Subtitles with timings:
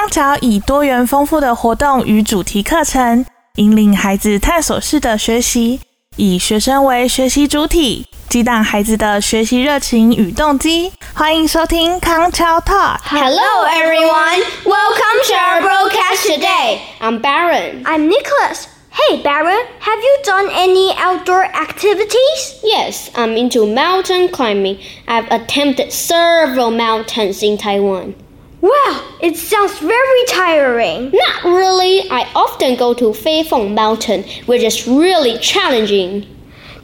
[0.00, 3.24] 康桥以多元丰富的活动与主题课程，
[3.56, 5.80] 引领孩子探索式的学习，
[6.16, 10.92] 以学生为学习主体，激荡孩子的学习热情与动机。
[11.14, 12.98] 欢迎收听康桥 Talk。
[13.04, 14.42] Hello, everyone.
[14.64, 16.80] Welcome to our broadcast today.
[17.00, 17.82] I'm Baron.
[17.84, 18.66] I'm Nicholas.
[18.90, 22.54] Hey, Baron, have you done any outdoor activities?
[22.62, 24.78] Yes, I'm into mountain climbing.
[25.06, 28.14] I've attempted several mountains in Taiwan.
[28.61, 31.09] Wow, it sounds very tiring.
[31.11, 32.07] Not really.
[32.11, 36.27] I often go to Feifeng Mountain, which is really challenging.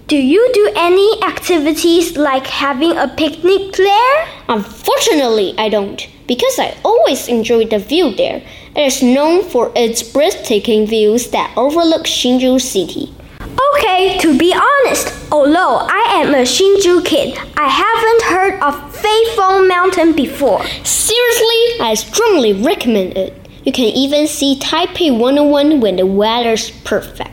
[0.07, 4.27] Do you do any activities like having a picnic there?
[4.49, 8.41] Unfortunately, I don't, because I always enjoy the view there.
[8.75, 13.13] It is known for its breathtaking views that overlook Hsinchu City.
[13.75, 19.67] Okay, to be honest, although I am a Hsinchu kid, I haven't heard of Feifeng
[19.67, 20.63] Mountain before.
[20.83, 23.33] Seriously, I strongly recommend it.
[23.63, 27.31] You can even see Taipei 101 when the weather's perfect.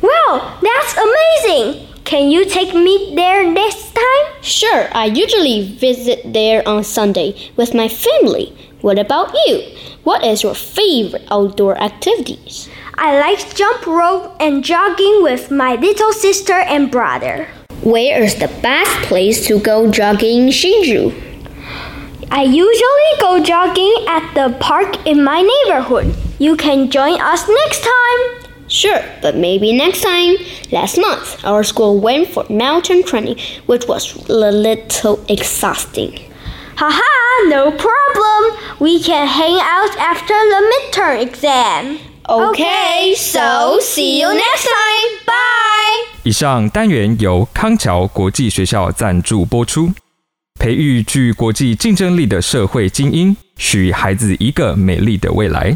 [0.00, 1.86] Wow, that's amazing!
[2.04, 4.42] Can you take me there next time?
[4.42, 8.52] Sure, I usually visit there on Sunday with my family.
[8.80, 9.62] What about you?
[10.04, 12.68] What is your favorite outdoor activities?
[12.96, 17.48] I like jump rope and jogging with my little sister and brother.
[17.82, 21.29] Where is the best place to go jogging in Hsinchu?
[22.31, 26.15] I usually go jogging at the park in my neighborhood.
[26.39, 28.49] You can join us next time.
[28.67, 30.35] Sure, but maybe next time.
[30.71, 36.31] Last month, our school went for mountain training, which was a little exhausting.
[36.77, 38.59] Haha, no problem.
[38.79, 41.99] We can hang out after the midterm exam.
[42.27, 45.25] Okay, so see you next time.
[45.25, 45.65] Bye.
[46.23, 49.91] 以上单元由康桥国际学校赞助播出，
[50.60, 55.74] 培育具国际竞争力的社会精英，许孩子一个美丽的未来。